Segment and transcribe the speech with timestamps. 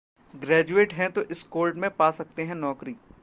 [0.33, 2.95] graduate हैं तो इस कोर्ट में पा सकते हैं नौकरी